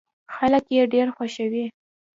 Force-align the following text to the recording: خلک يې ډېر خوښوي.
خلک 0.35 0.65
يې 0.75 0.83
ډېر 0.93 1.07
خوښوي. 1.15 1.65